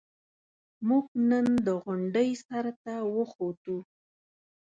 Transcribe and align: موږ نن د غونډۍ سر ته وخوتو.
موږ 0.87 1.05
نن 1.29 1.47
د 1.65 1.67
غونډۍ 1.83 2.29
سر 2.45 2.65
ته 2.83 2.93
وخوتو. 3.15 3.77